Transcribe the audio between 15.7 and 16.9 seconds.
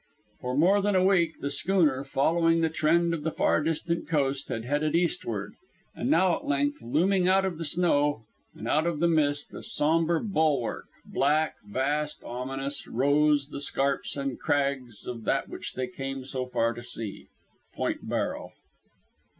they came so far to